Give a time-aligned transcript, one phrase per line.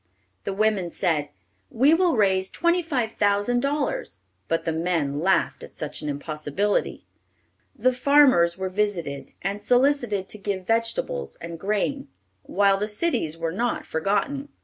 [0.45, 1.29] The women said,
[1.69, 7.05] "We will raise twenty five thousand dollars," but the men laughed at such an impossibility.
[7.75, 12.07] The farmers were visited, and solicited to give vegetables and grain,
[12.41, 14.49] while the cities were not forgotten.